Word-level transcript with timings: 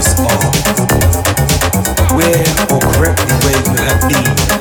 matters 0.00 0.20
are, 0.20 0.50
where 2.16 2.44
or 2.72 2.80
correctly 2.80 3.34
where 3.44 3.60
you 3.64 3.74
have 3.76 4.00
been. 4.08 4.59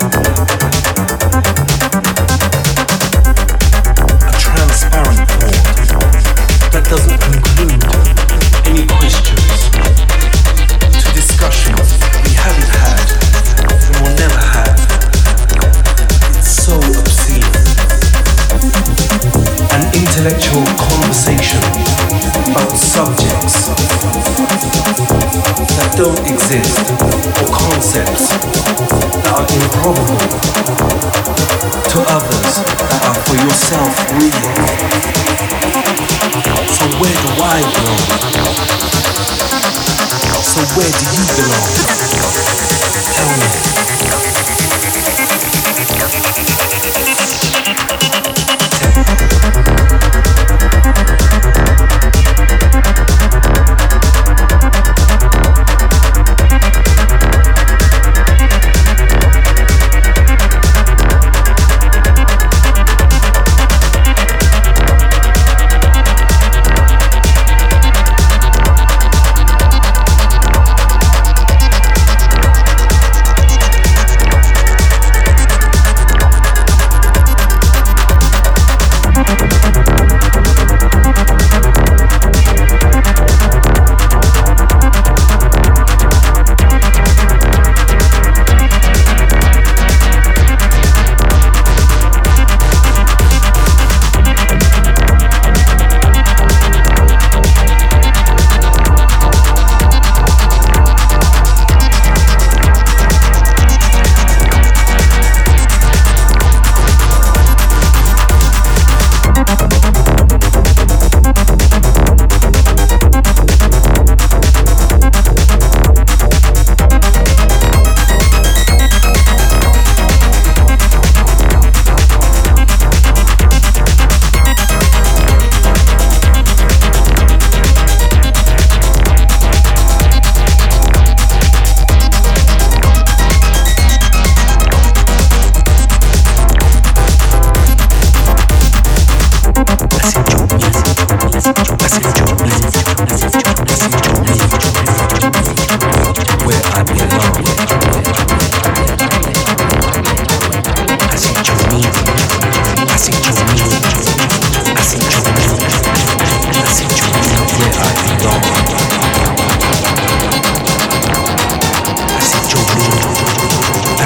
Don't 26.00 26.18
exist. 26.32 26.89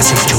Massive 0.04 0.33